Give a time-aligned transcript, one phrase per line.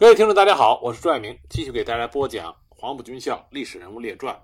[0.00, 4.40] 各位听众，大家好，我是朱爱明，继续给大家播讲黄埔军校历史人物列传。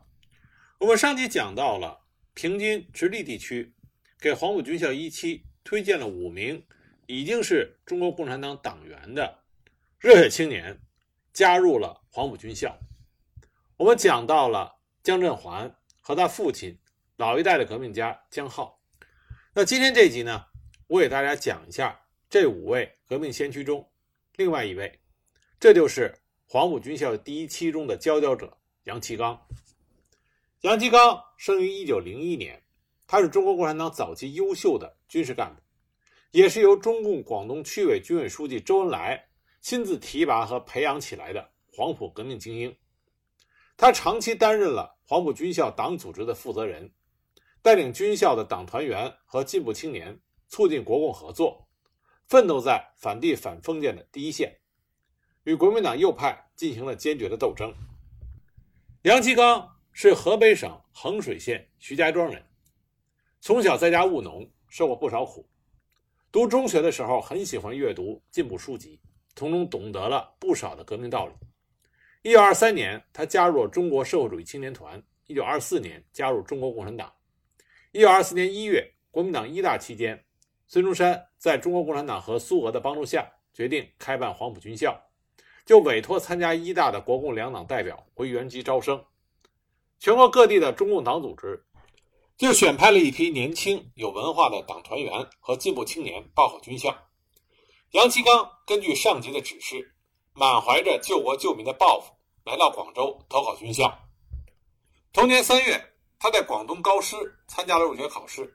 [0.80, 2.00] 我们上集讲到了
[2.34, 3.72] 平津直隶地区
[4.18, 6.66] 给黄埔军校一期推荐了五名
[7.06, 9.44] 已经是中国共产党党员的
[10.00, 10.76] 热血青年，
[11.32, 12.76] 加入了黄埔军校。
[13.76, 16.76] 我们讲到了姜振寰和他父亲
[17.14, 18.80] 老一代的革命家姜浩。
[19.54, 20.46] 那今天这集呢，
[20.88, 23.88] 我给大家讲一下这五位革命先驱中
[24.34, 24.98] 另外一位。
[25.64, 26.14] 这就是
[26.46, 29.46] 黄埔军校第一期中的佼佼者杨其刚。
[30.60, 32.62] 杨其刚生于一九零一年，
[33.06, 35.62] 他是中国共产党早期优秀的军事干部，
[36.32, 39.26] 也是由中共广东区委军委书记周恩来
[39.62, 42.76] 亲自提拔和培养起来的黄埔革命精英。
[43.74, 46.92] 他长期担任了黄埔军校党组织的负责人，
[47.62, 51.66] 带领军校的党团员和进步青年促进国共合作，
[52.28, 54.54] 奋斗在反帝反封建的第一线。
[55.44, 57.72] 与国民党右派进行了坚决的斗争。
[59.02, 62.42] 杨其刚是河北省衡水县徐家庄人，
[63.40, 65.46] 从小在家务农，受过不少苦。
[66.32, 68.98] 读中学的时候，很喜欢阅读进步书籍，
[69.36, 71.34] 从中懂得了不少的革命道理。
[72.22, 77.12] 一九二三年，他加入了中国社会主义青年团；一九二四年，加入中国共产党。
[77.92, 80.24] 一九二四年一月，国民党一大期间，
[80.66, 84.98] 孙中山在中国共产党和苏俄的帮助下，决定开办黄埔军校。
[85.64, 89.02] 就委托参加一大的国共两党代表回原籍招生，
[89.98, 91.64] 全国各地的中共党组织
[92.36, 96.94] 就选派了一批年轻有文化的党团员和进步青年报考军校。
[97.92, 99.94] 杨其刚根据上级的指示，
[100.34, 102.12] 满怀着救国救民的抱负，
[102.44, 104.00] 来到广州投考军校。
[105.12, 108.54] 同年三月，他在广东高师参加了入学考试。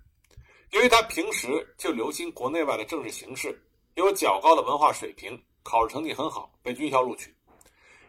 [0.71, 5.41] 由于他平时就留心国内外的政治形势，有较高的文化水平。
[5.63, 7.35] 考试成绩很好，被军校录取。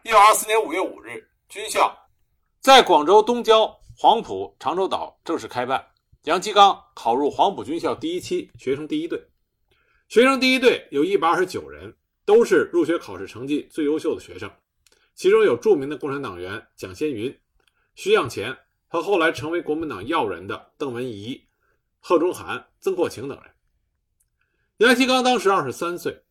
[0.03, 1.95] 一九二四年五月五日，军校
[2.59, 5.85] 在广州东郊黄埔长洲岛正式开办。
[6.23, 9.21] 杨其刚考入黄埔军校第一期学生第一队。
[10.07, 14.51] 学生第一队有一百二十九人，都是入学考试成绩最优秀的学生，
[15.15, 17.39] 其中有著名的共产党员蒋先云、
[17.95, 21.47] 徐向前和后来成为国民党要人的邓文仪、
[21.99, 23.51] 贺中涵、曾国情等人。
[24.77, 26.23] 杨其刚当时二十三岁。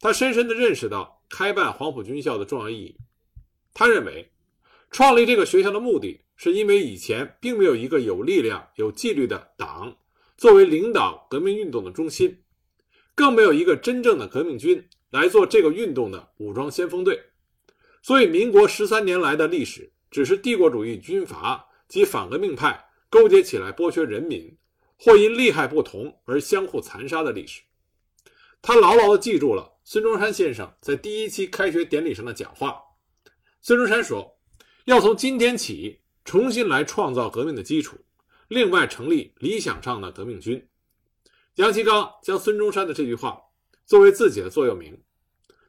[0.00, 2.96] 他深深地认识到开办黄埔军校的重要意义。
[3.72, 4.30] 他认为，
[4.90, 9.96] 创立这个学校的目的是因为以前并没有一个有力量、有纪律的党
[10.36, 12.42] 作为领导革命运动的中心，
[13.14, 17.20] 更没有一个真正的革命军来做这个运动的武装先锋队。
[18.02, 24.56] 所以，民国十三年来的历史只是帝国主义军阀及反革命派勾结起来剥削人民，
[24.98, 27.62] 或因利害不同而相互残杀的历史。
[28.62, 29.75] 他牢牢地记住了。
[29.88, 32.82] 孙中山先生在第一期开学典礼上的讲话，
[33.60, 34.36] 孙中山说
[34.84, 37.96] ：“要从今天起重新来创造革命的基础，
[38.48, 40.68] 另外成立理想上的革命军。”
[41.54, 43.40] 杨其刚将孙中山的这句话
[43.84, 45.00] 作为自己的座右铭，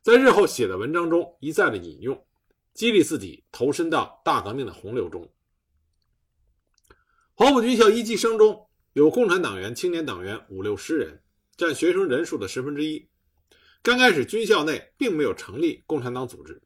[0.02, 2.26] 在日后写的文章中一再的引用，
[2.74, 5.32] 激励自己投身到大革命的洪流中。
[7.36, 11.22] 黄埔军校一期生中有共产党员、青年党员五六十人，
[11.56, 13.08] 占学生人数的十分之一。
[13.82, 16.62] 刚开始，军校内并没有成立共产党组织。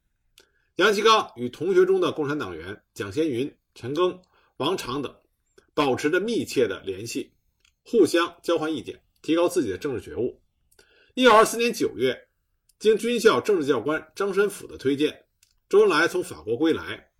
[0.76, 4.20] 杨其刚与同学中的共产党员蒋先云、陈赓、
[4.56, 5.14] 王长等
[5.74, 7.32] 保持着密切的联系，
[7.84, 10.40] 互相交换意见，提高自己的政治觉悟。
[11.14, 12.26] 一九二四年九月，
[12.78, 15.26] 经军校政治教官张申府的推荐，
[15.68, 17.10] 周恩来从法国归来，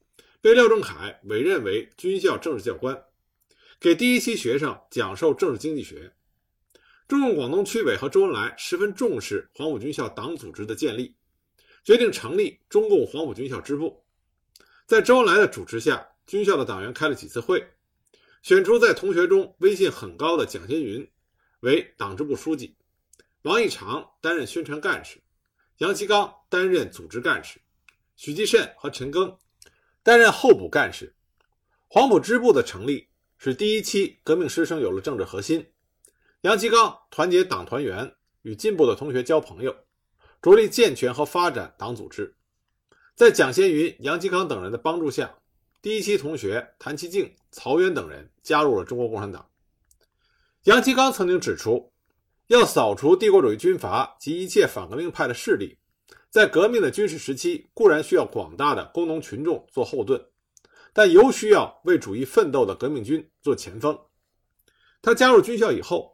[0.40, 3.04] 被廖仲恺委任为军校政治教官，
[3.78, 6.12] 给第一期学生讲授政治经济学。
[7.12, 11.14] 中共广东区委和周恩来十分重视黄埔军校党组织的建立，
[11.84, 14.02] 决定成立中共黄埔军校支部。
[14.86, 17.62] 在周恩来的主持下，军校的党员开了几次会，
[18.42, 21.06] 选出在同学中威信很高的蒋先云
[21.60, 22.74] 为党支部书记，
[23.42, 25.20] 王义长担任宣传干事，
[25.80, 27.60] 杨其刚担任组织干事，
[28.16, 29.36] 许继慎和陈赓
[30.02, 31.14] 担任候补干事。
[31.88, 33.06] 黄埔支部的成立，
[33.36, 35.66] 使第一期革命师生有了政治核心。
[36.42, 39.72] 杨其刚团结党团员，与进步的同学交朋友，
[40.40, 42.34] 着力健全和发展党组织。
[43.14, 45.32] 在蒋先云、杨其刚等人的帮助下，
[45.80, 49.48] 第一期同学谭其敬、曹渊等人加入了中国共产党。
[50.64, 51.92] 杨其刚曾经指出，
[52.48, 55.78] 要扫除帝国主义军阀及一切反革命派的势力，
[56.28, 60.20] 在革命的军事时期固然需要广大的工农群众做后盾，
[60.92, 63.96] 但尤需要为主义奋斗的革命军做前锋。
[65.00, 66.10] 他加入军校以后。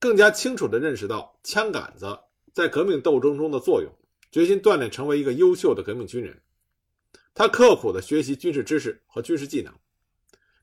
[0.00, 2.18] 更加清楚地认识到枪杆子
[2.54, 3.92] 在革命斗争中的作用，
[4.32, 6.42] 决心锻炼成为一个优秀的革命军人。
[7.34, 9.72] 他刻苦地学习军事知识和军事技能，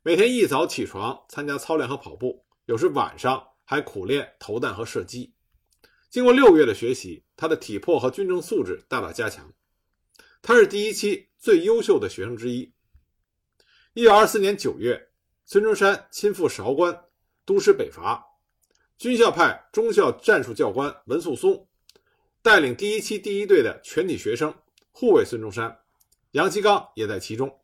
[0.01, 5.31] 每天一早起床参加操练和跑步，有时晚上还苦练投弹和射击。
[6.09, 9.53] 经过六月的学习，他的体魄和军政素质大大加强。
[10.41, 12.71] 他是第一期最优秀的学生之一。
[13.93, 15.09] 一九二四年九月，
[15.45, 17.05] 孙中山亲赴韶关
[17.45, 18.25] 督师北伐，
[18.97, 21.67] 军校派中校战术教官文素松
[22.41, 24.53] 带领第一期第一队的全体学生
[24.91, 25.79] 护卫孙中山，
[26.31, 27.59] 杨其刚也在其中。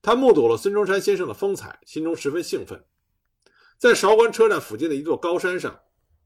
[0.00, 2.84] 他目睹了孙中山先生的风采，心中十分兴奋。
[3.78, 5.80] 在韶关车站附近的一座高山上。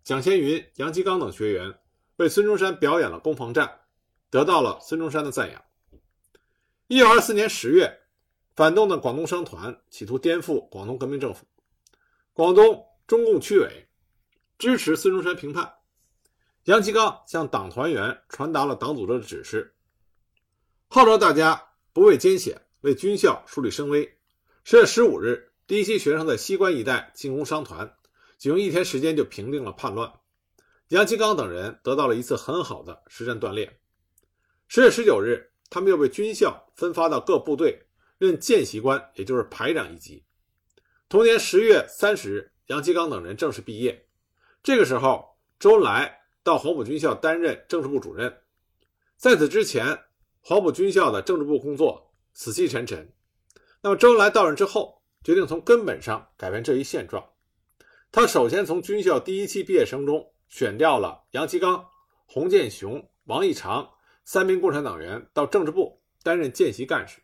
[0.05, 1.75] 蒋先云、杨其刚等学员
[2.17, 3.81] 为孙中山表演了攻防战，
[4.31, 5.63] 得到了孙中山的赞扬。
[6.87, 8.01] 一九二四年十月，
[8.57, 11.45] 反动的广东商团企图颠覆广东革命政府，
[12.33, 13.88] 广东中共区委
[14.59, 15.75] 支持孙中山平叛。
[16.65, 19.75] 杨其刚向党团员传达了党组织的指示，
[20.89, 24.19] 号召大家不畏艰险，为军校树立声威。
[24.65, 27.95] 十月十五日，第一期学生在西关一带进攻商团。
[28.37, 30.13] 仅用一天时间就平定了叛乱，
[30.89, 33.79] 杨其刚等人得到了一次很好的实战锻炼。
[34.69, 40.25] 十月十九日，他们又被军校分发到各部队任见习官，也就是排长一级。
[41.09, 44.08] 同年十月三十日，杨其刚等人正式毕业。
[44.63, 48.43] 这个时候，周恩来到黄埔军校担任政治部主任。
[49.17, 49.99] 在此之前，
[50.41, 53.13] 黄埔军校的政治部工作死气沉沉。
[53.81, 57.25] 那么，周恩来到任之后，决定从根本上改变这一现状。
[58.11, 61.87] 他首先从军校第一期毕业生中选调了杨其刚、
[62.27, 63.91] 洪建雄、王义长
[64.25, 67.21] 三名共产党员到政治部担任见习干事。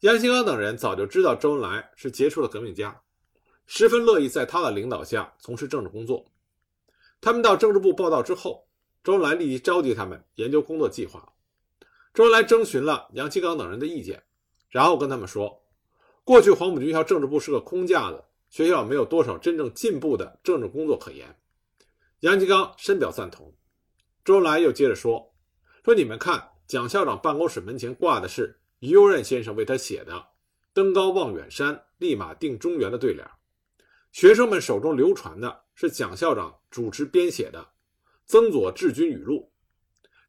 [0.00, 3.00] 杨其刚等人早就知道周恩来是杰出的革命家，
[3.70, 6.24] 十分乐意在他的领导下从事政治工作。
[7.20, 8.66] 他们到政治部报道之后，
[9.04, 11.34] 周恩来立即召集他们研究工作计划。
[12.14, 14.22] 周恩来征询了杨其刚等人的意见，
[14.70, 15.62] 然后跟他们说
[16.24, 21.36] ：“过去黄埔军校政治部是个空架子。”学校没有多少真正进步的政治工作可言。
[22.20, 23.54] 杨其刚深表赞同。
[24.24, 25.34] 周恩来又接着说
[25.84, 30.28] ：“说你们看，蒋校长办公室门前挂的是于右任先生为他写的
[30.72, 33.28] ‘登高望远山，立马定中原’的对联；
[34.12, 37.60] 学生们手中流传的是蒋校长主持编写的
[38.26, 39.52] 《曾左治军语录》。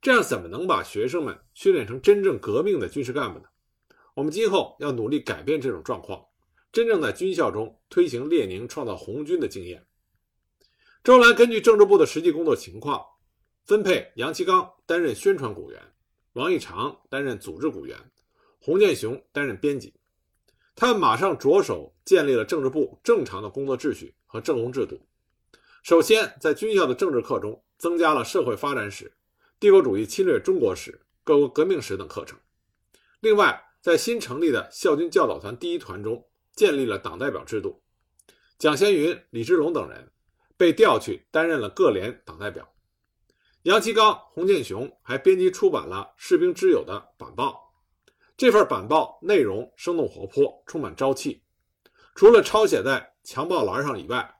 [0.01, 3.45] 这样怎么能把学生们训练成真正革命的军事干部呢？
[4.13, 6.25] 我们今后要努力改变这种状况。”
[6.71, 9.87] 真正在军校中推行列宁创造红军的经验。
[11.03, 13.03] 周恩来根据政治部的实际工作情况，
[13.65, 15.81] 分配杨其刚担任宣传股员，
[16.33, 17.97] 王义长担任组织股员，
[18.59, 19.98] 洪建雄担任编辑。
[20.79, 24.97] 他们马上着手建立了政治部正常的工作秩序和政工制度。
[25.83, 29.11] 首先，在军校的政治课中增加了社会发展史、
[29.59, 32.39] 帝国主义侵略中国史、各国革命史等课程。
[33.19, 37.83] 另外，在新成立的校军教导团第一团中，建立了党代表制度，
[38.57, 40.09] 蒋先云、李之龙等人
[40.55, 42.65] 被调去担任了各连党代表。
[43.63, 47.68] 杨其刚、洪建雄还编辑出版了《士兵之友》的版报。
[48.39, 51.43] 这份板报内容生动活泼，充满朝气。
[52.15, 54.33] 除了抄写在墙报栏上以外，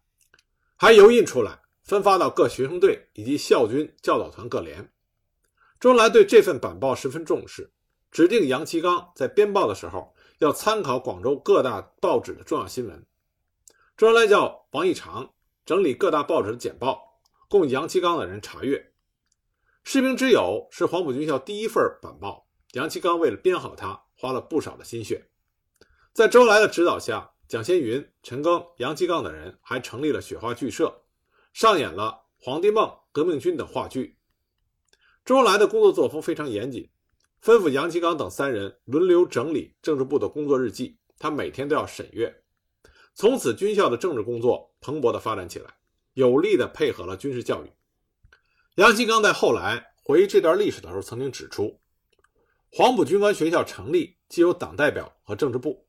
[0.78, 4.90] 还油印出来，分发到各学生队以及校军教导团各连。
[5.82, 7.74] 周恩来对这份板报十分重视，
[8.10, 10.16] 指定杨其刚在编报的时候。
[10.38, 13.06] 要参考广州各大报纸的重要新闻，
[13.98, 15.34] 周恩来叫王义长
[15.66, 17.20] 整理各大报纸的简报，
[17.50, 18.78] 供杨其刚等人查阅。
[19.84, 25.30] 《士兵之友》是黄埔军校第一份板报，杨其刚为了编好它，花了不少的心血。
[26.14, 31.02] 在周恩来的指导下，蒋先云、陈赓、杨其刚等人还成立了雪花剧社，
[31.52, 34.18] 上演了《皇帝梦》《革命军》等话剧。
[35.26, 36.90] 周恩来的工作作风非常严谨。
[37.42, 42.44] 吩咐杨其刚等三人轮流整理政治部的工作日记，他每天都要审阅。
[43.16, 45.74] 从此，军校的政治工作蓬勃地发展起来，
[46.14, 47.72] 有力地配合了军事教育。
[48.76, 51.80] 杨其刚在后来回忆这段历史的时候，曾经指出，
[52.72, 55.88] 黄埔军官学校成立既有党代表和政治部，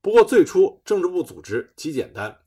[0.00, 2.38] 不过最初政治部组织极简单，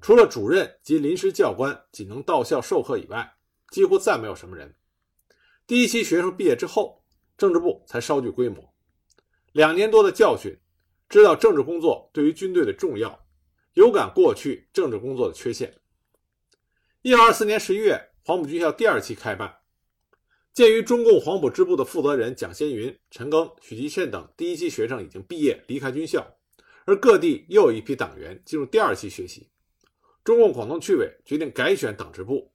[0.00, 3.34] 除了主任及临时教官仅能到校授课以外，
[3.70, 4.74] 几乎再没有什么人。
[5.66, 7.02] 第一期学生毕业之后。
[7.36, 8.72] 政治部才稍具规模，
[9.50, 10.56] 两年多的教训，
[11.08, 13.26] 知道政治工作对于军队的重要，
[13.72, 15.74] 有感过去政治工作的缺陷。
[17.02, 19.52] 一九二四年十一月，黄埔军校第二期开办。
[20.54, 26.24] 鉴于中共黄埔支部的负责人蒋先云、陈赓、许继慎等第一期学生已经毕业离开军校，
[26.84, 29.50] 而各地又有一批党员进入第二期学习，
[30.22, 32.52] 中共广东区委决定改选党支部，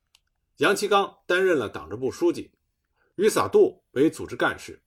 [0.60, 2.50] 杨其刚担任了党支部书记。
[3.16, 4.82] 于洒度为组织干事，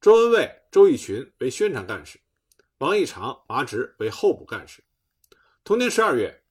[0.00, 2.20] 周恩卫、周逸群为宣传干事，
[2.78, 4.84] 王义长、麻直为候补干事。
[5.64, 6.44] 同年十二月，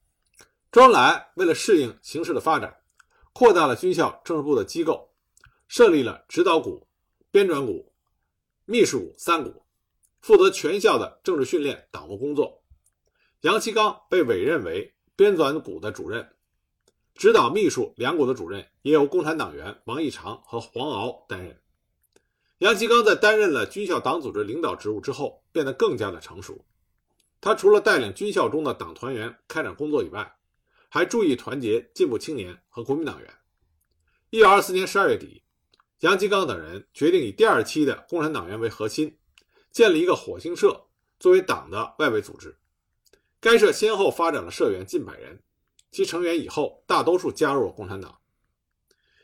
[0.70, 2.76] 周恩来为了适应形势的发展，
[3.32, 5.13] 扩大了军校政治部的机构，
[5.76, 6.86] 设立了指导股、
[7.32, 7.92] 编纂股、
[8.64, 9.64] 秘书股三股，
[10.20, 12.62] 负责全校的政治训练、党务工作。
[13.40, 16.30] 杨其刚被委任为编纂股的主任。
[17.16, 21.60] 指导秘书两股的主任也由共产党员王义长和黄鳌担任。
[22.58, 26.64] 杨其刚在担任了军校党组织领导职务之后，变得更加的成熟。
[27.40, 30.36] 他除了带领军校中的党团员开展工作以外，
[30.88, 33.28] 还注意团结进步青年和国民党员。
[34.30, 35.42] 一九二四年十二月底，
[36.04, 39.16] 杨其刚等人决定以第二期的共产党员为核心，
[39.70, 40.84] 建立一个火星社
[41.18, 42.54] 作为党的外围组织。
[43.40, 45.42] 该社先后发展了社员近百人。
[45.90, 48.18] 其成员以后大多数加入了共产党。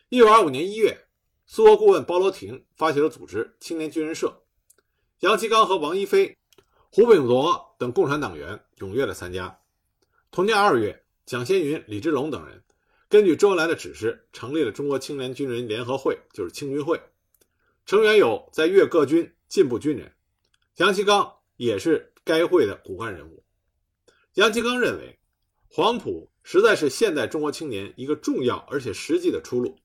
[0.09, 1.07] 一九二五年一月，
[1.45, 4.43] 苏俄顾问包罗廷发起了组织青年军人社，
[5.19, 6.35] 杨其刚和王一飞、
[6.91, 9.61] 胡炳铎等共产党员踊跃的参加。
[10.31, 12.63] 同年二月，蒋先云、李之龙等人
[13.11, 17.01] 根据周恩来的指示，成立了中国青年军人联合会，就是青军会。
[17.85, 20.13] 成员有在粤各军进步军人，
[20.77, 23.43] 杨其刚也是该会的骨干人物。
[24.35, 25.19] 杨其刚认为，
[25.69, 26.31] 黄埔。
[26.43, 29.77] 实在是现代中国青年一个重要而且实际的出路，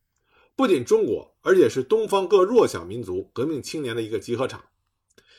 [0.55, 4.63] 不仅中国，而且是东方各弱小民族革命青年的一个集合场。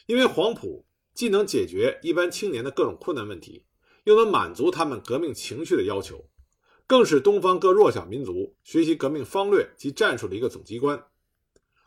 [0.05, 3.65] 因为黄埔既能解决一般青年的各种困难问题，
[4.05, 6.29] 又能满足他们革命情绪的要求，
[6.87, 11.03] 更是东方各弱小民族学习革命方略及战术的一个总机关。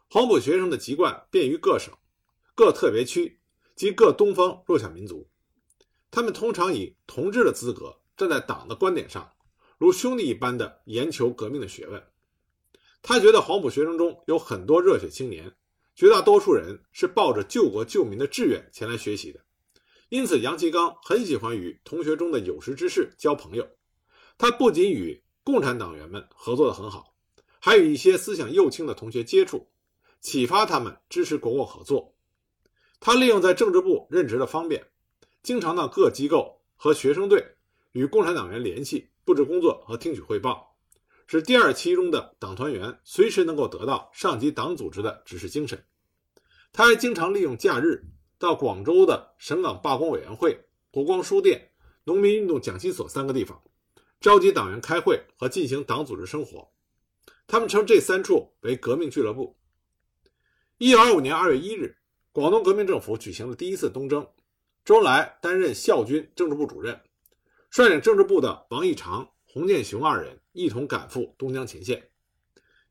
[0.09, 1.93] 黄埔学生的籍贯便于各省、
[2.55, 3.39] 各特别区
[3.75, 5.29] 及各东方弱小民族，
[6.11, 7.95] 他们通常以同志的资格。
[8.17, 9.31] 站在党的观点上，
[9.77, 12.03] 如兄弟一般的研求革命的学问。
[13.01, 15.55] 他觉得黄埔学生中有很多热血青年，
[15.95, 19.39] 绝大多数人是抱着救国救民的志愿前来学习的。
[20.09, 23.65] 因此，杨其刚很喜欢与同学中的有识之士交朋友。
[24.39, 27.13] 他不仅与共产党员们合作的很好，
[27.59, 29.67] 还与一些思想右倾的同学接触，
[30.21, 32.15] 启发他们支持国共合作。
[33.01, 34.87] 他利用在政治部任职的方便，
[35.43, 37.45] 经常到各机构和学生队。
[37.91, 40.77] 与共产党员联系、布置工作和听取汇报，
[41.25, 45.83] 使第二期中的党团员随时能够得到上级党组织的指示精神。
[46.71, 48.05] 他还经常利用假日
[48.37, 51.71] 到广州的省港罢工委员会、国光书店、
[52.03, 53.59] 农民运动讲习所三个地方，
[54.19, 56.69] 召集党员开会和进行党组织生活。
[57.47, 59.57] 他们称这三处为革命俱乐部。
[60.77, 61.97] 一九二五年二月一日，
[62.33, 64.27] 广东革命政府举行了第一次东征，
[64.83, 66.99] 周恩来担任校军政治部主任。
[67.69, 72.09] 率领政治部的王义长、洪建雄二人一同赶赴东江前线，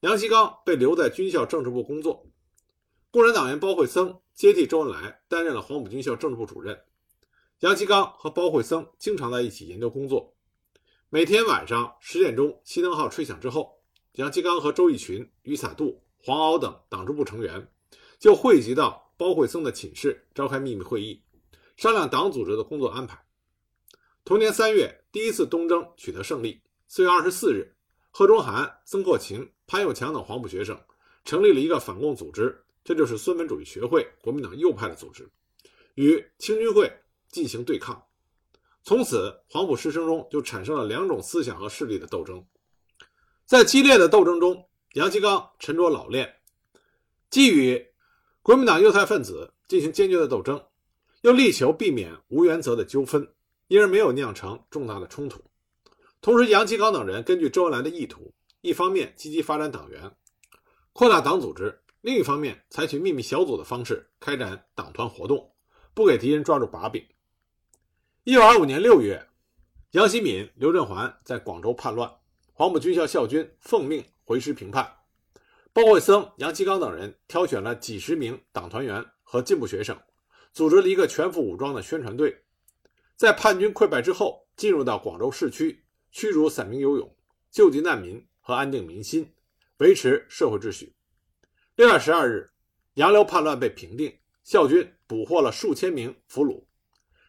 [0.00, 2.26] 杨锡刚被留在军校政治部工作。
[3.10, 6.80] 共产党员包惠僧接替周恩来担任了黄埔军校政治部主任。
[7.60, 10.34] 杨锡刚和包惠僧经常在一起研究工作。
[11.10, 13.80] 每天晚上十点钟，熄灯号吹响之后，
[14.16, 17.66] 杨其刚和周逸群、于洒度、黄鳌等党支部成员
[18.18, 21.22] 就汇集到包惠僧的寝室，召开秘密会议，
[21.78, 23.18] 商量党组织的工作安排。
[24.22, 26.60] 同年三月，第一次东征取得胜利。
[26.88, 27.74] 四月二十四日，
[28.10, 30.78] 贺中涵、曾扩情、潘又强等黄埔学生
[31.24, 35.26] 成立了一个反共组织，这就是孙文主义学会，国民党右派的组织，
[35.94, 36.92] 与青军会
[37.30, 38.04] 进行对抗。
[38.88, 42.42] 从此，黄埔师生中就产生了两种思想和势力的斗争。
[43.44, 46.36] 在激烈的斗争中，杨其刚沉着老练，
[47.28, 47.86] 既与
[48.40, 50.64] 国民党右派分子进行坚决的斗争，
[51.20, 53.30] 又力求避免无原则的纠纷。
[53.66, 55.38] 因而没有酿成重大的冲突。
[56.22, 60.10] 同时，杨其刚等人根据周恩来的意图，一方面积极发展党员，
[60.94, 61.66] 扩大党组织；
[62.00, 65.52] 另一方面采取秘密小组的方式开展党团活动，
[65.92, 67.06] 不给敌人抓住把柄。
[68.28, 69.26] 一九二五年六月，
[69.92, 72.12] 杨希敏、刘振环在广州叛乱，
[72.52, 74.86] 黄埔军校校军奉命回师平叛。
[75.72, 79.98] 包惠僧、杨其刚等人挑选了几十名党团员和进步学生，
[80.52, 82.44] 组织了一个全副武装的宣传队。
[83.16, 85.82] 在叛军溃败之后，进入到广州市区，
[86.12, 87.16] 驱逐散兵游勇，
[87.50, 89.32] 救济难民和安定民心，
[89.78, 90.94] 维持社会秩序。
[91.76, 92.50] 六月十二日，
[92.92, 96.67] 杨刘叛乱被平定，校军捕获了数千名俘虏。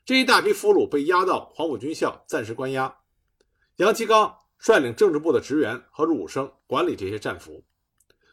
[0.10, 3.02] 这一大批俘虏被押到黄埔军校暂时关押。
[3.76, 7.64] 杨其刚率领政治部的职员和入伍生管理这些战俘，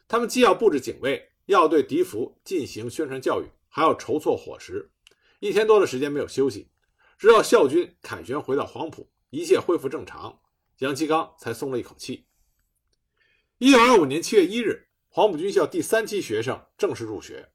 [0.07, 4.89] 他们既要布置警卫，又要对敌俘进行宣传教育，还要筹措伙食。
[5.39, 6.71] 一天多的时间没有休息。
[7.15, 10.39] 直到校军凯旋回到黄埔，一切恢复正常，
[10.79, 12.25] 杨其刚才松了一口气。
[13.59, 17.51] 一九二五年七月一日，黄埔军校第三期学生正式入学，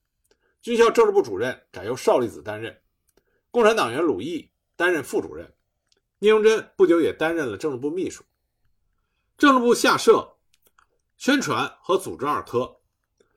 [0.61, 2.82] 军校政治部主任改由邵力子担任，
[3.53, 5.53] 共产党员鲁毅担任副主任，
[6.21, 8.25] 聂荣臻不久也担任了政治部秘书。
[9.37, 10.27] 政治部下设
[11.19, 12.75] 宣传和组织二科，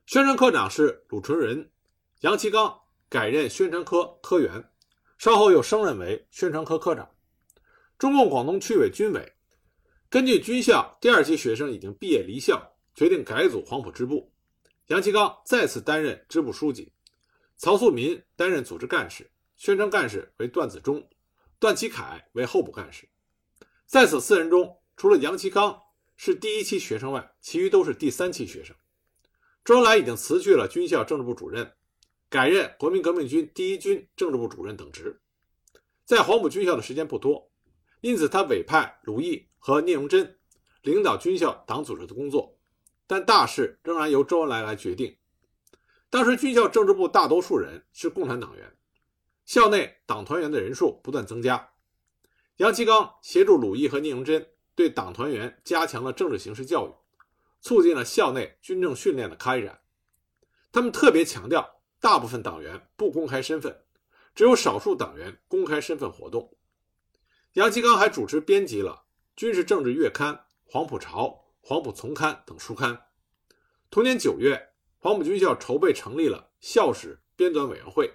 [0.05, 1.69] 宣传科长是鲁纯仁，
[2.21, 2.79] 杨其刚
[3.09, 4.63] 改任宣传科科员，
[5.17, 7.11] 稍后又升任为宣传科科长。
[7.97, 9.33] 中共广东区委军委
[10.09, 14.31] 根据军校第二期学生已经毕业离校，决定改组黄埔支部，
[14.87, 16.89] 杨其刚再次担任支部书记，
[17.57, 21.07] 曹素民担任组织干事，宣传干事为段子忠，
[21.59, 23.07] 段祺凯为候补干事。
[23.85, 25.81] 在此四人中，除了杨其刚。
[26.17, 28.73] 是第一期学生外，其余都是第三期学生。
[29.65, 31.73] 周恩来已经辞去了军校政治部主任，
[32.29, 35.19] 改任国民革命军第一军政治部主任等职。
[36.05, 37.51] 在黄埔军校的时间不多，
[37.99, 40.37] 因此他委派鲁毅和聂荣臻
[40.83, 42.57] 领导军校党组织的工作，
[43.05, 45.17] 但大事仍然由周恩来来决定。
[46.09, 48.73] 当时军校政治部大多数人是共产党员，
[49.45, 51.71] 校内党团员的人数不断增加。
[52.57, 54.47] 杨其刚协助鲁毅和聂荣臻。
[54.77, 56.91] 对党团员加强了政治形势教育，
[57.61, 59.79] 促进了校内军政训练的开展。
[60.69, 63.85] 他们特别强调，大部分党员不公开身份，
[64.35, 66.57] 只有少数党员公开身份活动。
[67.53, 69.05] 杨其刚还主持编辑了
[69.39, 70.33] 《军事政治月刊》
[70.65, 71.27] 《黄埔潮》
[71.61, 73.01] 《黄埔丛刊》等书刊。
[73.89, 78.13] 同年九月，黄埔军校筹备成立了校史编纂委员会，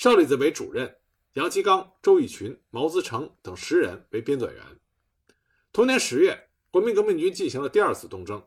[0.00, 0.96] 邵力子为主任，
[1.34, 4.64] 杨其刚、周逸群、毛资成等十人为编纂员。
[5.74, 8.42] 同年十月，国民革命军进行了第二次东征，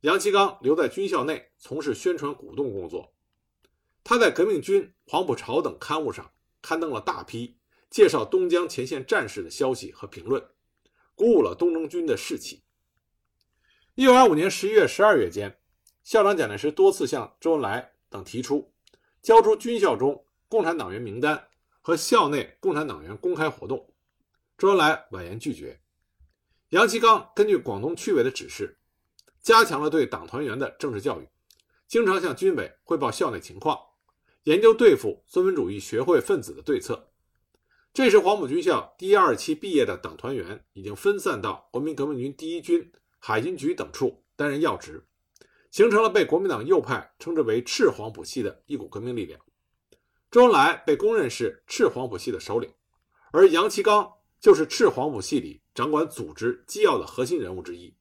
[0.00, 3.14] 杨其刚留在军校内从事宣传鼓动工作。
[4.02, 7.58] 他在《革命军》《黄埔潮》等刊物上刊登了大批
[7.90, 10.42] 介绍东江前线战事的消息和评论，
[11.14, 12.62] 鼓舞了东征军的士气。
[13.94, 15.60] 一九二五年十一月、十二月间，
[16.02, 18.72] 校长蒋介石多次向周恩来等提出
[19.20, 21.48] 交出军校中共产党员名单
[21.80, 23.94] 和校内共产党员公开活动，
[24.56, 25.80] 周恩来婉言拒绝。
[26.70, 28.78] 杨其刚根据广东区委的指示，
[29.40, 31.28] 加强了对党团员的政治教育，
[31.86, 33.78] 经常向军委汇报校内情况，
[34.44, 37.10] 研究对付孙文主义学会分子的对策。
[37.94, 45.06] 这时，黄埔军校第二期毕业的党团员已经分散到国民革命军第一军、海军局等处担任要职，
[45.70, 49.40] 形成了被国民党右派称之为“赤黄埔系”的一股革命力量。
[50.30, 52.70] 周恩来被公认是赤黄埔系的首领，
[53.30, 55.60] 而杨其刚就是赤黄埔系里。
[55.74, 57.94] 掌管组织机要的核心人物之一。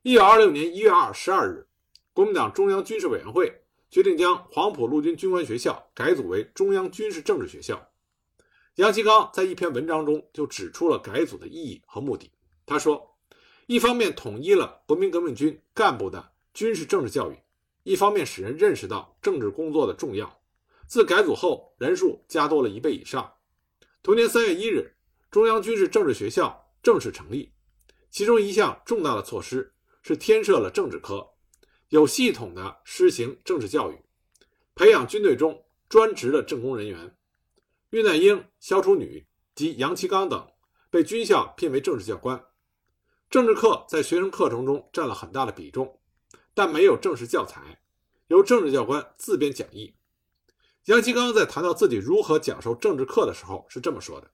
[0.00, 1.68] 一九二六年一月二十二日，
[2.14, 3.52] 国民党中央军事委员会
[3.90, 7.86] 决定将黄埔陆军军官学校改组为中央军事政治学校。
[8.76, 12.32] 杨其刚在一篇文章中就指出了改组的意义和目的。
[12.64, 13.14] 他说
[13.68, 17.36] ：“一方面统一了国民革命军干部的军事政治教育，
[17.82, 20.39] 一方面使人认识到政治工作的重要。
[20.90, 23.34] 自改组后，人数加多了一倍以上。”
[24.02, 24.96] 同年三月一日，
[25.30, 26.66] 中央军事政治学校。
[26.82, 27.52] 正式成立，
[28.10, 31.28] 其中一项重大的措施是添设了政治科，
[31.90, 34.02] 有系统的施行政治教育，
[34.74, 37.14] 培养军队中专职的政工人员。
[37.90, 40.50] 恽代英、萧楚女及杨其刚等
[40.88, 42.42] 被军校聘为政治教官。
[43.28, 46.00] 政治课在学生课程中占了很大的比重，
[46.54, 47.82] 但没有正式教材，
[48.28, 49.94] 由政治教官自编讲义。
[50.86, 54.30] 杨其刚在谈到自己如何讲授政治课的时候是这么说的。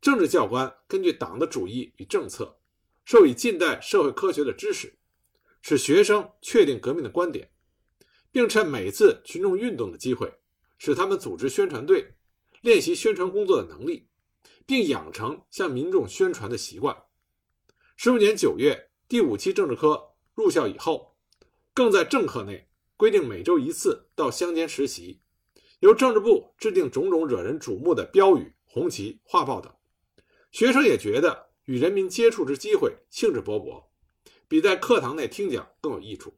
[0.00, 2.58] 政治教官根据党的主义与政策，
[3.04, 4.98] 授予近代社会科学的知识，
[5.62, 7.50] 使学生确定革命的观点，
[8.30, 10.30] 并趁每次群众运动的机会，
[10.76, 12.14] 使他们组织宣传队，
[12.60, 14.08] 练习宣传工作的能力，
[14.66, 17.04] 并养成向民众宣传的习惯。
[17.96, 21.16] 十五年九月，第五期政治科入校以后，
[21.72, 25.22] 更在政课内规定每周一次到乡间实习，
[25.84, 29.70] 由政治部制定种种惹人瞩目的标语、红旗、画报等。
[30.50, 33.84] 学生也觉得与人民接触之机会兴致勃勃，
[34.48, 36.32] 比在课堂内听讲更有益处。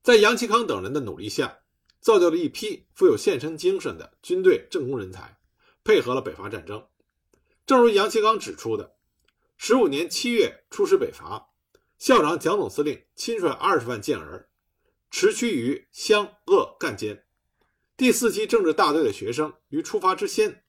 [0.00, 1.58] 在杨其康等人的努力下，
[2.00, 5.36] 造就了一批富有献身精神的军队政工人才，
[5.82, 6.86] 配合了北伐战争。
[7.66, 8.94] 正如杨其康指出的，
[9.56, 11.48] 十五年七月出师北伐，
[11.98, 14.48] 校长蒋总司令亲率二十万健儿，
[15.10, 17.24] 驰驱于湘鄂赣间。
[18.02, 20.64] 第四期政治大队的学生于出发之先。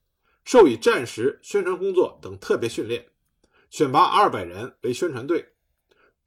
[0.46, 3.08] 授以战时宣传工作等特别训练，
[3.72, 5.56] 选拔二百人为宣传队，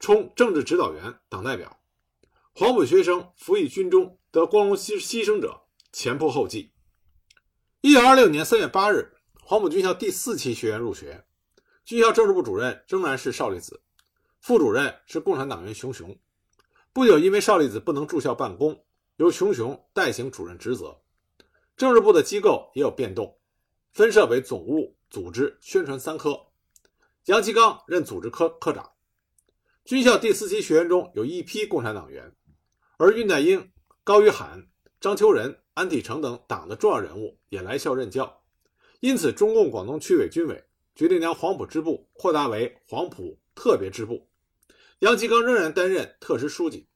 [0.01, 1.79] 充政治指导员、党代表。
[2.51, 5.61] 黄埔学生服役军中得光荣牺牺牲者
[5.93, 6.73] 前仆后继。
[7.79, 11.23] 一九二六年三月八日，黄埔军校第四期学员入学，
[11.85, 13.81] 军校政治部主任仍然是邵力子，
[14.41, 16.19] 副主任是共产党员熊雄。
[16.91, 18.83] 不久，因为少利子不能住校办公，
[19.17, 20.99] 由熊雄代行主任职责。
[21.75, 23.37] 政治部的机构也有变动，
[23.91, 26.39] 分设为总务、组织、宣传三科。
[27.25, 28.91] 杨其刚任组织科科长。
[29.83, 32.35] 军校第四期学员中有一批共产党员，
[32.97, 33.71] 而恽代英、
[34.03, 34.67] 高于罕、
[34.99, 38.43] 张秋仁、安体成等党的重要人物也来校任教。
[38.99, 40.63] 因此，中共广东区委军委
[40.95, 44.27] 决定将黄埔支部扩大为黄埔特别支部。
[44.99, 46.87] 杨其刚仍然担任特支书记，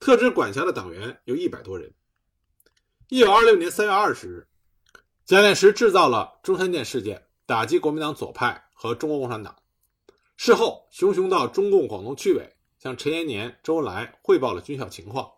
[0.00, 1.92] 特支管辖的党员有一百多人。
[3.08, 4.48] 一九二六年三月二十日，
[5.26, 9.54] 蒋介石制造了中山舰事件，打击国民党左派和中国共产党。
[10.38, 15.30] 事后，熊雄到中共广东区委向陈延年、周恩来汇报了军校情况，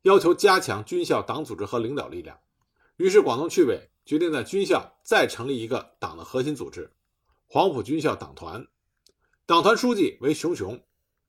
[0.00, 2.38] 要求加强军校党组织和领导力量。
[2.96, 6.90] 于是，广东区委决定在军校再成立一个党的核心组织——
[7.46, 8.66] 黄埔军校党团，
[9.44, 10.82] 党团书记为熊雄。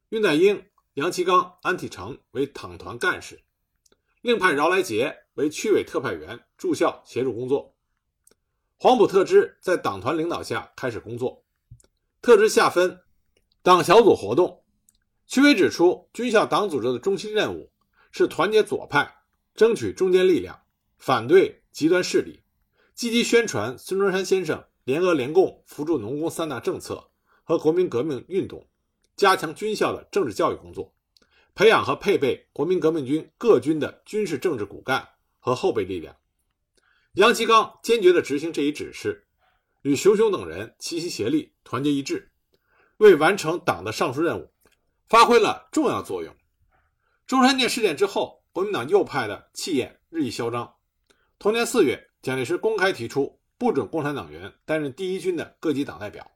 [0.10, 0.66] 恽代英、
[0.98, 3.44] 杨其刚、安体成为党团干事，
[4.22, 7.76] 另派饶来杰为区委特派员驻校协助工作。
[8.78, 11.46] 黄埔特支在党团领导下开始工作。
[12.20, 13.02] 特支下分
[13.62, 14.64] 党小组活动，
[15.28, 17.72] 区委指出，军校党组织的中心任务
[18.12, 19.18] 是团结左派，
[19.54, 20.60] 争取中坚力量，
[20.98, 22.42] 反对极端势力，
[22.96, 27.12] 积极宣传孙中山先生联俄联共、扶助农工三大政策
[27.44, 28.68] 和国民革命运动。
[29.18, 30.94] 加强军校的政治教育工作，
[31.56, 36.16] 培养和配备国民革命军各军的军事政治骨干和后备力量。
[37.14, 39.26] 杨其刚坚决地执行这一指示，
[39.82, 42.32] 与熊雄等人齐心协力，团结一致，
[42.98, 44.52] 为完成党的上述任务
[45.10, 46.32] 发挥了重要作用。
[47.26, 50.76] 中山舰事件之后，国民党右派的气焰日益嚣张。
[51.40, 56.30] 同年四月，蒋介石公开提出不准共产党员担任第一军的各级党代表。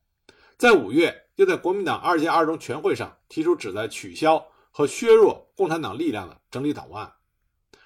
[0.58, 7.12] 在五月，又在国民党二届二中全会上提出旨在取消和削弱共产党力量的整理党务案。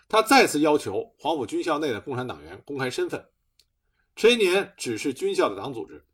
[0.09, 3.29] 他再次要求黄埔军校内的共产党员公开身份。
[4.17, 6.05] 陈延年指示军校的党组织，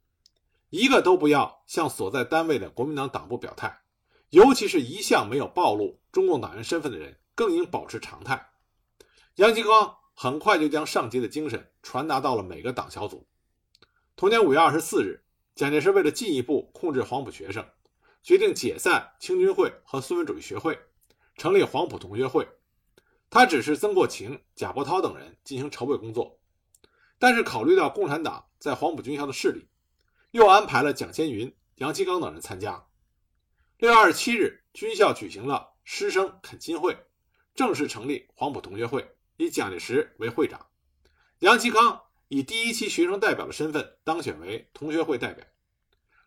[0.69, 3.75] 一个都不要向所在单位的国民党党部表态，
[4.30, 8.51] 尤其是一向没有暴露中共党员身份的人，更应保持常态。
[9.38, 13.27] 杨其刚很快就将上级的精神传达到了每个党小组。
[14.15, 15.23] 同年五月二十四日。
[15.62, 17.63] 蒋介石为了进一步控制黄埔学生，
[18.24, 20.76] 决定解散青军会和孙文主义学会，
[21.36, 22.50] 成立黄埔同学会。
[23.30, 26.39] 他指示曾国情、贾伯涛等人进行筹备工作，
[27.19, 29.67] 但是考虑到共产党在黄埔军校的势力，
[30.32, 32.88] 又安排了蒋先云、杨其刚等人参加。
[33.78, 36.97] 六月二十七日，军校举行了师生恳亲会，
[37.54, 40.65] 正式成立黄埔同学会，以蒋介石为会长，
[41.41, 42.02] 杨其刚。
[42.34, 45.45] 以第一期学生代表的身份当选为同学会代表。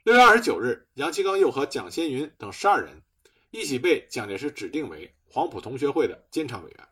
[0.04, 3.00] 六月二十九日，杨其刚又和蒋先云等十二人
[3.50, 6.88] 一起被蒋介石指定为黄埔同学会的监察委员。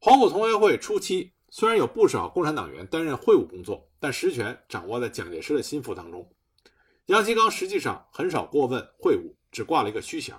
[0.00, 6.28] 黄埔同学会初期虽然有不少共产党员担任会务工作，但实权掌握在蒋介石的心腹当中。
[7.06, 10.34] 杨其刚实际上很少过问会务，只挂了一个虚衔。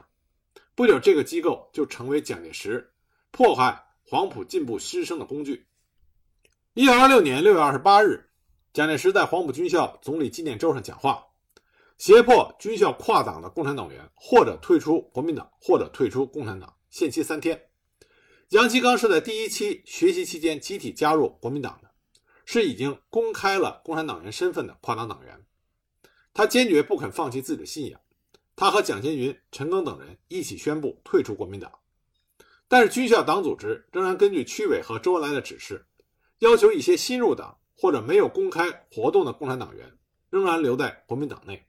[0.75, 2.91] 不久，这个机构就成为蒋介石
[3.31, 5.65] 迫害黄埔进步师生的工具。
[6.73, 8.29] 一九二六年六月二十八日，
[8.73, 11.25] 蒋介石在黄埔军校总理纪念周上讲话，
[11.97, 17.69] 胁迫军校跨党的共产党员或者退出国民党，或者退出共产党，限期三天。
[18.49, 21.89] 杨其刚是在第一期学习期间集体加入国民党的，
[22.45, 25.45] 是已经公开了共产党员身份的跨党党员。
[26.33, 27.99] 他坚决不肯放弃自己的信仰，
[28.55, 31.71] 他和蒋先云、陈赓等人一起宣布退出国民党。
[32.67, 35.85] 但是军校党组织仍然根据区委和周恩来的指示。
[36.39, 39.89] 要求一些新入党或者没有公开活动的共产党员
[40.29, 41.65] 仍然留在国民党内。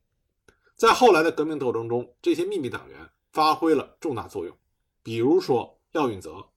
[0.77, 4.55] 在后来的革命斗争中，这些秘密党员发挥了重大作用，
[5.03, 6.51] 比如说廖运泽，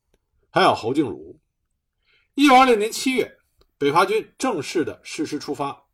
[0.49, 1.39] 还有侯静茹。
[2.36, 3.38] 一九二六年七月，
[3.77, 5.86] 北伐军正式的誓师出发，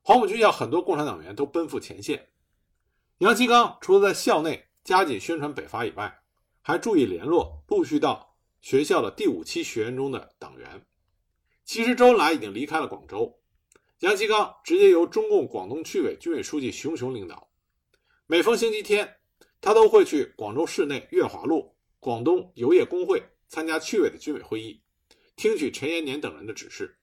[0.00, 2.30] 黄埔军校很多共产党员都奔赴前线。
[3.18, 6.22] 杨其刚除了在校内加紧宣传北伐以外，
[6.62, 10.86] 还注意联络陆续到学校的第五期学员中的党员。
[11.66, 13.38] 其实周恩来已经离开了广州，
[13.98, 17.49] 杨其刚直接由中共广东区委军委书记熊雄领导。
[18.30, 19.16] 每逢星期天，
[19.60, 24.80] 他都会去广州市内月华路广东油业工会参加区委的军委会议，
[25.34, 26.96] 听取陈延年等人的指示。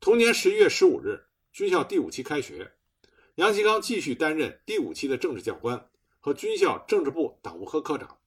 [0.00, 2.72] 同年十一月十五日，军校第五期开学，
[3.34, 8.18] 杨其刚继续担任第五期的政治教官和军校政治部党务科科长。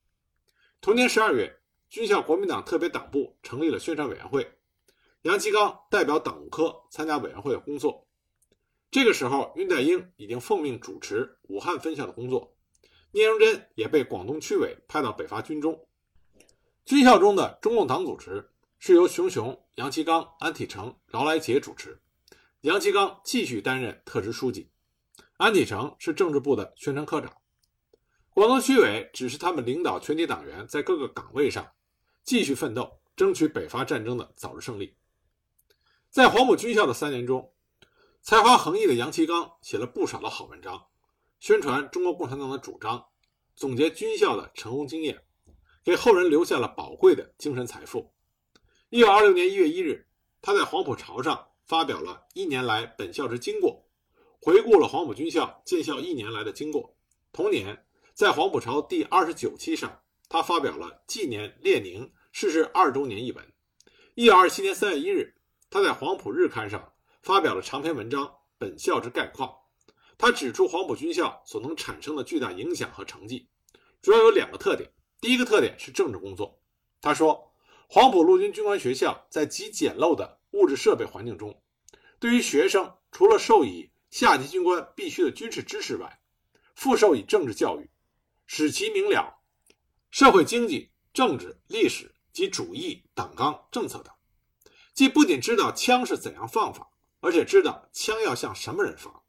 [0.80, 4.48] 同年十二月，军校国民党特别党部成立了宣传委员会。
[5.24, 8.08] 杨其刚代表党务科参加委员会的工作。
[8.92, 12.54] 这个时候，恽代英已经奉命主持武汉分校的工作，
[13.14, 15.88] 聂荣臻也被广东区委派到北伐军中。
[16.84, 22.02] 军校中的中共党组织是由熊雄、杨其刚、安体成、劳来杰主持，
[22.62, 24.70] 杨其刚继续担任特支书记，
[25.38, 27.32] 安体成是政治部的宣传科长。
[28.34, 31.66] 广东区委指示他们领导全体党员在各个岗位上
[32.26, 34.98] 继续奋斗，争取北伐战争的早日胜利。
[36.10, 37.51] 在黄埔军校的三年中，
[38.22, 40.86] 才华横溢的杨其刚写了不少的好文章，
[41.40, 43.04] 宣传中国共产党的主张，
[43.56, 45.24] 总结军校的成功经验，
[45.84, 48.14] 给后人留下了宝贵的精神财富。
[48.90, 50.08] 一九二六年一月一日，
[50.42, 53.84] 他在黄埔潮上发表了一年来本校之经过，
[54.40, 56.96] 回顾了黄埔军校建校一年来的经过。
[57.32, 57.86] 同年。
[58.14, 63.54] 在黄埔潮第二十九期上，他发表了纪念列宁逝世二周年一文。
[64.16, 65.34] 一九二七年三月一日，
[65.70, 68.26] 他在黄埔日刊上发表了长篇文章
[68.58, 69.50] 《本校之概况》。
[70.18, 73.48] 他指出黄埔军校所能产生的巨大影响和成绩，
[74.02, 74.92] 主要有两个特点。
[75.20, 76.62] 第一个特点是政治工作。
[77.02, 77.54] 他说，
[77.88, 81.62] 黄埔陆军军官学校在极简陋的物质设备环境中，
[82.20, 86.22] 对于学生除了授以下级军官必须的军事知识外，
[86.76, 87.90] 附授以政治教育。
[88.46, 89.40] 使其明了
[90.10, 94.14] 社会、经济、政治、历史及主义、党纲、政策等，
[94.94, 96.91] 即不仅知道枪是怎样放法，
[97.22, 99.24] 而且知道枪要向什么人发。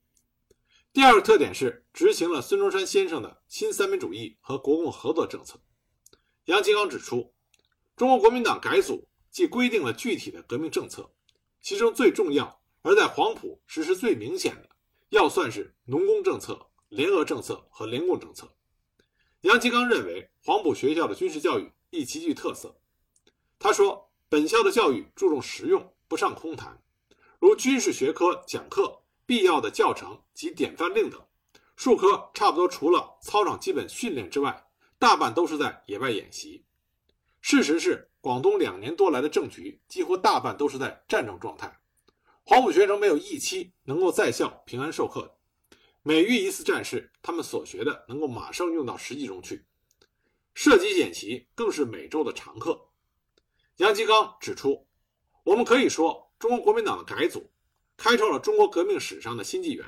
[0.92, 5.60] 第二个特点是执行了孙中山先生的新三民主义和国共合作政策。
[6.46, 7.32] 杨其刚指出，
[7.96, 11.14] 中国国民党改组既规定了具体的革命政策，
[11.60, 14.68] 其中最重要而在黄埔实施最明显的，
[15.10, 18.54] 要算是农工政策、联俄政策和联共政策。
[19.42, 22.80] 杨其刚认为，黄埔学校的军事教育亦极具特色。
[23.58, 26.82] 他说：“本校的教育注重实用，不上空谈，
[27.42, 31.18] 如军事学科讲课、必要的教程及典范令等；
[31.74, 34.64] 术科差不多除了操场基本训练之外，
[34.96, 36.64] 大半都是在野外演习。
[37.40, 41.80] 事实是，广东两年多来的政局几乎大半都是在战争状态，
[42.44, 45.34] 黄埔学生没有一期能够在校平安授课的。”
[46.04, 49.64] 每遇一次战事，他们所学的能够马上用到实际中去，
[50.54, 52.86] 射击演习更是每周的常客。
[53.78, 54.86] 杨其刚指出，
[55.42, 57.52] 我们可以说，中国国民党的改组
[57.96, 59.86] 开创了中国革命史上的新纪元，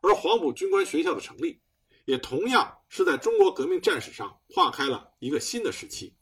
[0.00, 1.60] 而黄埔军官学校的成立，
[2.06, 6.16] 也同样是在中国革命战史上划开了一个新的时期。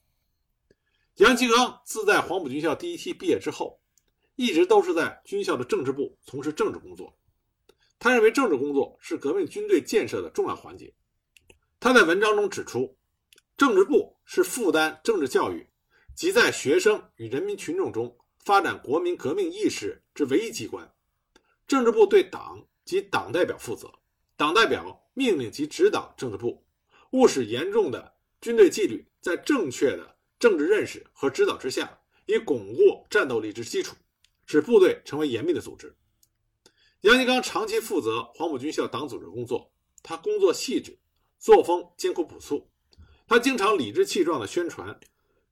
[1.19, 3.81] 杨其刚自在黄埔军校第一期毕业之后，
[4.35, 7.17] 一直都是在军校的政治部从事政治工作。
[8.01, 10.93] 他认为政治工作是革命军队建设的重要环节。
[11.79, 12.99] 他在文章中指出，
[13.57, 15.65] 政治部是负担政治教育
[16.17, 20.93] 及在学生与人民群众中发展国民革命意识之唯一机关。
[21.67, 23.91] 政治部对党及党代表负责，
[24.37, 26.65] 党代表命令及指导政治部，
[27.13, 33.97] 务使严重的军队纪律在正确的政治认识和指导之下，以巩固战斗力之基础，
[34.45, 35.97] 使部队成为严密的组织。
[37.01, 40.99] 杨其刚长期负责黄埔军校党组织工作，他工作细致，
[41.39, 42.71] 作风艰苦朴素。
[43.27, 45.01] 他经常理直气壮地宣传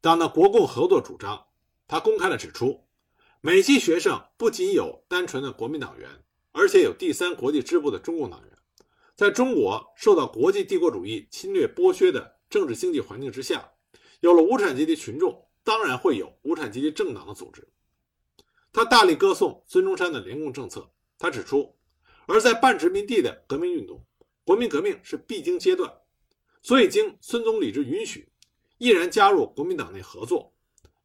[0.03, 1.47] 党的国共合作主张。
[1.87, 2.87] 他公开地指出，
[3.41, 6.09] 美籍学生不仅有单纯的国民党员，
[6.53, 8.59] 而且有第三国际支部的中共党员。
[9.15, 13.73] 在中国受到国际帝国主义侵略剥削的政治经济环境之下，
[14.21, 17.69] 有了无产阶级群众，当然会有无产阶级政党的组织。
[18.73, 20.91] 他大力歌颂孙中山的联共政策。
[21.19, 21.77] 他指出，
[22.27, 24.05] 而在半殖民地的革命运动，
[24.45, 25.93] 国民革命是必经阶段，
[26.63, 28.29] 所以经孙总理之允许，
[28.79, 30.53] 毅然加入国民党内合作。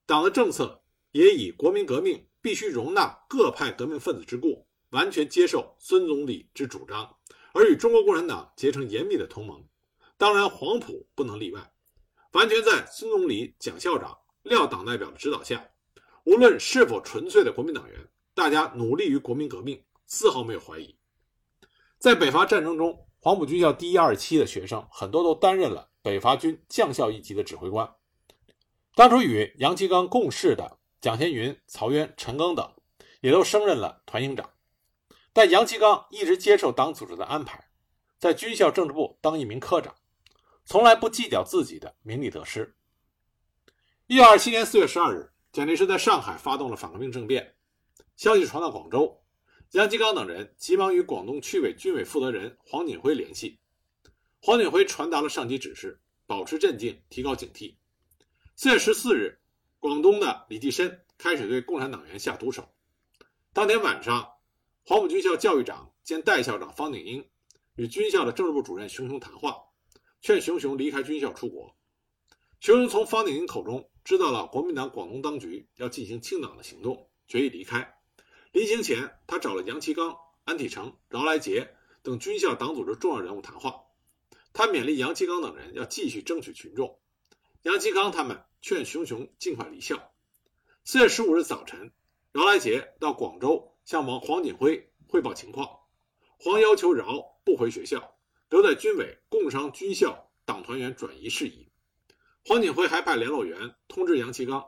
[0.07, 7.13] 党的政策也以国民革命必须容纳各派革命分子之故，完全接受孙总理之主张，
[7.53, 9.61] 而与中国共产党结成严密的同盟。
[10.17, 11.73] 当然，黄埔不能例外，
[12.31, 15.69] 完全在孙总理、蒋校长、廖党代表的指导下，
[16.23, 19.83] 无论是否纯粹的国民党员，大家努力于国民革命。
[20.09, 20.95] 丝毫没有怀疑，
[21.97, 27.93] 在北伐战争中，黄埔军校第一二期的学生很多都担任了北伐军将校一级的指挥官。
[28.97, 32.67] 当初与杨其刚共事的蒋先云、曹渊、陈赓等，
[33.21, 34.49] 也都升任了团营长。
[35.31, 37.69] 但杨其刚一直接受党组织的安排，
[38.17, 39.93] 在军校政治部当一名科长，
[40.65, 42.75] 从来不计较自己的名利得失。
[44.07, 47.53] 一九二七年四月十二日，蒋介石在上海发动了反革命政变，
[48.15, 49.23] 消息传到广州。
[49.73, 53.59] 杨其刚等人急忙与广东区委军委负责人黄锦辉联系，
[54.41, 57.75] 黄锦辉传达了上级指示，保持镇静，提高警惕。
[58.59, 59.39] 四月十四日，
[59.77, 62.67] 广东的李济深开始对共产党员下毒手。
[63.53, 64.31] 当天晚上，
[64.83, 67.29] 黄埔军校教育长兼代校长方鼎英
[67.75, 69.59] 与军校的政治部主任熊雄谈话，
[70.21, 71.77] 劝熊雄离开军校出国。
[72.59, 77.95] 熊雄从方鼎英口中知道了国民党广东当局要进行清党的行动，决意离开。
[78.53, 83.83] 临行前，他找了杨其刚、安体成、饶来杰等军校党组织重要人物谈话。
[84.51, 86.99] 他勉励杨其刚等人要继续争取群众。
[87.63, 90.11] 杨其刚他们劝熊雄尽快离校。
[90.83, 91.91] 四月十五日早晨，
[92.31, 95.79] 饶来杰到广州向王黄锦辉汇报情况。
[96.39, 98.17] 黄要求饶不回学校，
[98.49, 101.69] 留在军委共商军校党团员转移事宜。
[102.45, 104.65] 黄锦辉还派联络员通知杨其刚，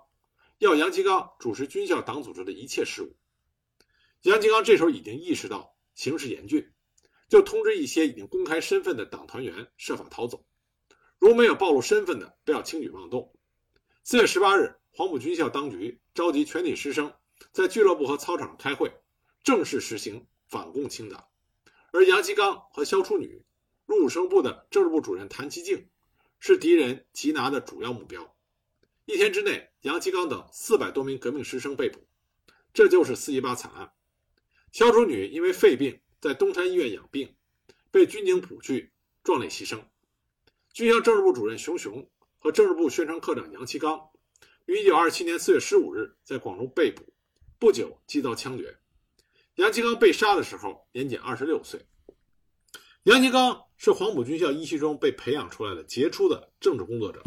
[0.57, 3.15] 要杨其刚主持军校党组织的一切事务。
[4.21, 6.73] 杨其刚这时候已经意识到形势严峻，
[7.29, 10.45] 就通知一些已经公开身份的党团员设法逃走，
[11.19, 13.33] 如没有暴露身份的，不要轻举妄动。
[14.09, 17.13] 四月十八日，黄埔军校当局召集全体师生
[17.51, 18.91] 在俱乐部和操场开会，
[19.43, 21.27] 正式实行反共清党。
[21.91, 23.45] 而杨其刚和萧楚女、
[23.85, 25.87] 入伍生部的政治部主任谭其敬
[26.39, 28.35] 是敌人缉拿的主要目标。
[29.05, 31.99] 一天之内，杨其刚等四百多名革命师生被捕，
[32.73, 33.93] 这就是四一八惨案。
[34.71, 37.35] 萧楚女因为肺病在东山医院养病，
[37.91, 38.91] 被军警捕去，
[39.23, 39.83] 壮烈牺牲。
[40.73, 44.09] 军校政治部主任熊雄和政治部宣传科长杨其刚
[44.65, 47.03] 于一九二七年四月十五日在广州被捕，
[47.59, 48.77] 不久即遭枪决。
[49.55, 51.85] 杨其刚被杀的时候年仅二十六岁。
[53.03, 57.21] 杨其刚是黄埔军校一期中被培养出来的杰出的政治工作者，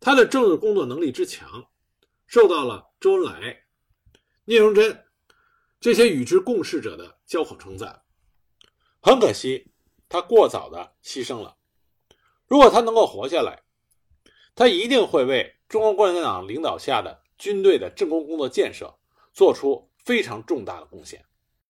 [0.00, 1.70] 他的政治工作能力之强，
[2.26, 3.64] 受到了周恩来、
[4.44, 5.04] 聂荣臻
[5.80, 8.02] 这些与之共事者的交口称赞。
[9.00, 9.72] 很可惜，
[10.08, 11.56] 他过早的牺牲了。
[12.46, 13.61] 如果他能够活下来，
[14.54, 18.94] 他一定会为中国共产党领导下的军队的政工工作建设
[19.32, 19.92] 做出。
[20.04, 21.24] 非常重大的贡献。